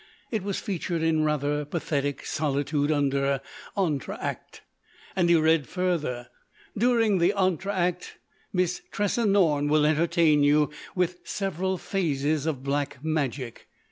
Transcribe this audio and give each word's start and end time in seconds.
It 0.31 0.41
was 0.41 0.57
featured 0.59 1.03
in 1.03 1.23
rather 1.23 1.63
pathetic 1.63 2.25
solitude 2.25 2.91
under 2.91 3.39
"Entr' 3.77 4.13
acte." 4.19 4.61
And 5.15 5.29
he 5.29 5.35
read 5.35 5.67
further: 5.69 6.29
"During 6.75 7.19
the 7.19 7.33
entr' 7.37 7.69
acte 7.69 8.13
Miss 8.51 8.81
Tressa 8.91 9.27
Norne 9.27 9.67
will 9.69 9.85
entertain 9.85 10.43
you 10.43 10.71
with 10.95 11.19
several 11.23 11.77
phases 11.77 12.47
of 12.47 12.63
Black 12.63 13.03
Magic. 13.05 13.67